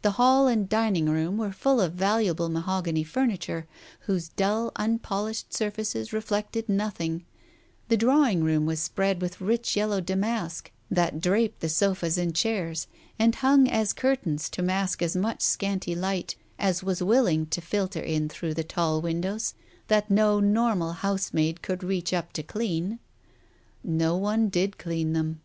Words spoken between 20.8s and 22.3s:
housemaid could reach